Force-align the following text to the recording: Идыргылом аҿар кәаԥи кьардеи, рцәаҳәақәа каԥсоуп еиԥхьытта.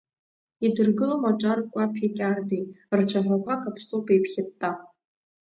Идыргылом 0.65 1.23
аҿар 1.31 1.59
кәаԥи 1.71 2.13
кьардеи, 2.15 2.63
рцәаҳәақәа 2.97 3.55
каԥсоуп 3.61 4.05
еиԥхьытта. 4.13 4.69